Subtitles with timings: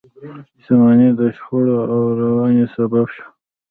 [0.63, 3.27] شتمنۍ د شخړو او ورانۍ سبب شوه.